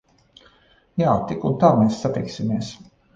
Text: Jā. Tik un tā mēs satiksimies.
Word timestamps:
Jā. 1.01 1.11
Tik 1.31 1.45
un 1.49 1.53
tā 1.65 1.69
mēs 1.83 1.99
satiksimies. 2.07 2.71